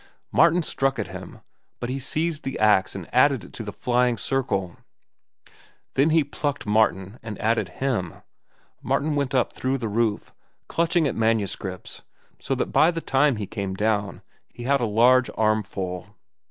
Martin 0.31 0.63
struck 0.63 0.97
at 0.97 1.09
him, 1.09 1.41
but 1.79 1.87
he 1.87 1.99
seized 1.99 2.43
the 2.43 2.57
axe 2.57 2.95
and 2.95 3.07
added 3.13 3.43
it 3.43 3.53
to 3.53 3.61
the 3.61 3.71
flying 3.71 4.17
circle. 4.17 4.75
Then 5.93 6.09
he 6.09 6.23
plucked 6.23 6.65
Martin 6.65 7.19
and 7.21 7.39
added 7.39 7.69
him. 7.69 8.15
Martin 8.81 9.13
went 9.15 9.35
up 9.35 9.53
through 9.53 9.77
the 9.77 9.87
roof, 9.87 10.33
clutching 10.67 11.07
at 11.07 11.13
manuscripts, 11.13 12.01
so 12.39 12.55
that 12.55 12.73
by 12.73 12.89
the 12.89 12.99
time 12.99 13.35
he 13.35 13.45
came 13.45 13.75
down 13.75 14.23
he 14.49 14.63
had 14.63 14.81
a 14.81 14.87
large 14.87 15.29
armful. 15.37 16.07